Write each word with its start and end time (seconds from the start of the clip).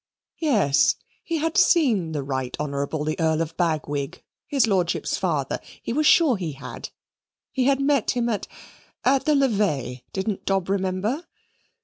Yes, 0.39 0.95
he 1.23 1.37
had 1.37 1.59
seen 1.59 2.11
the 2.11 2.23
Right 2.23 2.57
Honourable 2.59 3.03
the 3.03 3.15
Earl 3.19 3.39
of 3.39 3.55
Bagwig, 3.55 4.23
his 4.47 4.65
lordship's 4.65 5.15
father; 5.15 5.59
he 5.79 5.93
was 5.93 6.07
sure 6.07 6.37
he 6.37 6.53
had, 6.53 6.89
he 7.51 7.65
had 7.65 7.79
met 7.79 8.09
him 8.09 8.27
at 8.27 8.47
at 9.05 9.25
the 9.25 9.35
Levee 9.35 10.03
didn't 10.11 10.45
Dob 10.45 10.69
remember? 10.69 11.27